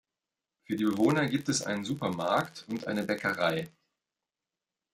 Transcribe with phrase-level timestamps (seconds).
[0.63, 3.69] Für die Bewohner gibt es einen Supermarkt und eine Bäckerei.